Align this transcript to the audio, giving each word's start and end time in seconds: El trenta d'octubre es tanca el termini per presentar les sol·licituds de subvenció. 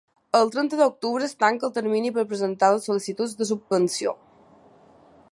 El 0.37 0.47
trenta 0.53 0.77
d'octubre 0.79 1.25
es 1.27 1.35
tanca 1.43 1.67
el 1.67 1.73
termini 1.75 2.11
per 2.15 2.25
presentar 2.31 2.69
les 2.75 2.87
sol·licituds 2.91 3.35
de 3.43 3.49
subvenció. 3.51 4.15